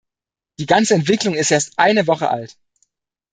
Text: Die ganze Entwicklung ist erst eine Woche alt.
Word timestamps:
Die 0.57 0.65
ganze 0.65 0.95
Entwicklung 0.95 1.35
ist 1.35 1.51
erst 1.51 1.77
eine 1.77 2.07
Woche 2.07 2.31
alt. 2.31 2.57